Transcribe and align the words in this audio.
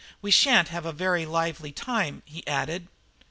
We 0.19 0.31
shan't 0.31 0.69
have 0.69 0.83
a 0.83 0.91
very 0.91 1.27
lively 1.27 1.71
time," 1.71 2.23
he 2.25 2.47
added. 2.47 2.87